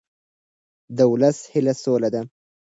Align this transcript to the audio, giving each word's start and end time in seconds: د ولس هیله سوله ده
د 0.97 0.99
ولس 1.11 1.37
هیله 1.53 1.73
سوله 1.83 2.09
ده 2.13 2.21